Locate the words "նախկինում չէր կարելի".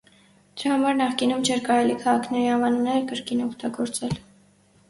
1.01-1.97